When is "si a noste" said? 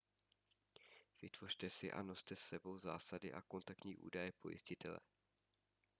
1.69-2.35